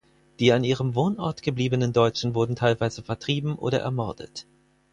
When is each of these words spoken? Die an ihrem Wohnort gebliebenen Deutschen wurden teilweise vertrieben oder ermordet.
Die 0.39 0.51
an 0.51 0.63
ihrem 0.63 0.95
Wohnort 0.95 1.43
gebliebenen 1.43 1.93
Deutschen 1.93 2.33
wurden 2.33 2.55
teilweise 2.55 3.03
vertrieben 3.03 3.55
oder 3.55 3.81
ermordet. 3.81 4.47